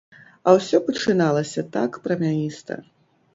А 0.47 0.53
ўсё 0.55 0.79
пачыналася 0.87 1.65
так 1.77 2.01
прамяніста! 2.09 2.81